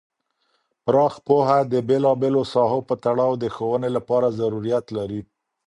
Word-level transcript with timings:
پراخ 0.83 1.13
پوهه 1.27 1.59
د 1.71 1.73
بیلا 1.87 2.13
بیلو 2.21 2.43
ساحو 2.53 2.79
په 2.89 2.95
تړاو 3.03 3.31
د 3.39 3.45
ښوونې 3.55 3.89
لپاره 3.97 4.35
ضروریت 4.39 4.85
لري. 4.97 5.21